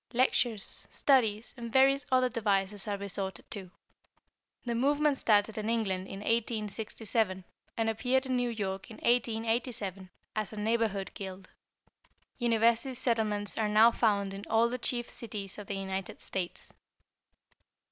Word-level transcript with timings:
Lectures, 0.13 0.87
studies, 0.89 1.53
and 1.57 1.71
various 1.71 2.07
other 2.11 2.27
devices 2.27 2.87
are 2.87 2.97
resorted 2.97 3.45
to. 3.51 3.69
The 4.65 4.73
movement 4.73 5.17
started 5.17 5.59
in 5.59 5.69
England 5.69 6.07
in 6.07 6.21
1867, 6.21 7.43
and 7.77 7.87
appeared 7.87 8.25
in 8.25 8.35
New 8.35 8.49
York 8.49 8.89
in 8.89 8.95
1887, 8.95 10.09
as 10.35 10.51
a 10.51 10.57
"Neighborhood 10.57 11.11
Guild." 11.13 11.49
University 12.39 12.95
settlements 12.95 13.55
are 13.59 13.69
now 13.69 13.91
found 13.91 14.33
in 14.33 14.43
all 14.49 14.69
the 14.69 14.79
chief 14.79 15.07
cities 15.07 15.59
of 15.59 15.67
the 15.67 15.75
United 15.75 16.19
States. 16.19 16.73